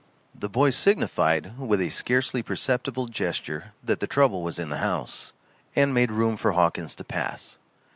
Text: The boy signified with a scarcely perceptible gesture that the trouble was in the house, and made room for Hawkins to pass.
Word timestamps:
The 0.33 0.49
boy 0.49 0.71
signified 0.71 1.59
with 1.59 1.79
a 1.79 1.89
scarcely 1.89 2.41
perceptible 2.41 3.05
gesture 3.05 3.73
that 3.83 3.99
the 3.99 4.07
trouble 4.07 4.41
was 4.41 4.57
in 4.57 4.69
the 4.69 4.77
house, 4.79 5.31
and 5.75 5.93
made 5.93 6.09
room 6.09 6.37
for 6.37 6.53
Hawkins 6.53 6.95
to 6.95 7.03
pass. 7.03 7.59